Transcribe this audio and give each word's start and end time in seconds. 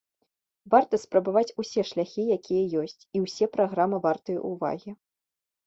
Варта 0.73 0.99
спрабаваць 1.03 1.55
усе 1.65 1.81
шляхі, 1.91 2.23
якія 2.37 2.63
ёсць, 2.85 2.97
і 3.15 3.23
ўсе 3.27 3.45
праграмы 3.59 4.03
вартыя 4.09 4.39
ўвагі. 4.51 4.91